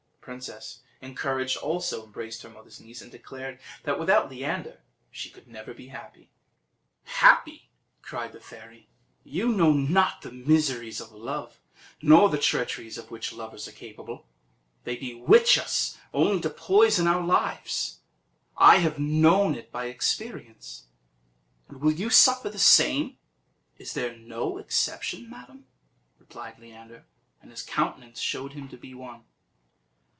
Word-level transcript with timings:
The 0.13 0.25
princess, 0.25 0.81
encouraged, 1.01 1.57
also 1.57 2.03
embraced 2.05 2.43
her 2.43 2.49
mother's 2.49 2.79
knees, 2.79 3.01
and 3.01 3.11
declared 3.11 3.57
that 3.85 3.97
without 3.97 4.29
Leander 4.29 4.81
she 5.09 5.29
should 5.31 5.47
never 5.47 5.73
be 5.73 5.87
happy. 5.87 6.29
"Happy!" 7.05 7.71
cried 8.03 8.31
the 8.31 8.39
fairy, 8.39 8.87
"you 9.23 9.49
know 9.49 9.73
not 9.73 10.21
the 10.21 10.31
miseries 10.31 11.01
of 11.01 11.11
love, 11.11 11.59
nor 12.03 12.29
the 12.29 12.37
treacheries 12.37 12.99
of 12.99 13.09
which 13.09 13.33
lovers 13.33 13.67
are 13.67 13.71
capable. 13.71 14.27
They 14.83 14.95
bewitch 14.95 15.57
us 15.57 15.97
only 16.13 16.39
to 16.41 16.51
poison 16.51 17.07
our 17.07 17.25
lives; 17.25 18.01
I 18.55 18.77
have 18.77 18.99
known 18.99 19.55
it 19.55 19.71
by 19.71 19.85
experience; 19.85 20.85
and 21.67 21.81
will 21.81 21.93
you 21.93 22.11
suffer 22.11 22.51
the 22.51 22.59
same?" 22.59 23.17
"Is 23.79 23.95
there 23.95 24.15
no 24.15 24.59
exception, 24.59 25.27
madam?" 25.31 25.65
replied 26.19 26.59
Leander, 26.59 27.07
and 27.41 27.49
his 27.49 27.63
countenance 27.63 28.19
showed 28.19 28.53
him 28.53 28.69
to 28.69 28.77
be 28.77 28.93
one. 28.93 29.23